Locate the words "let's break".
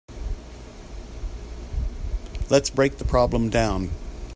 2.49-2.97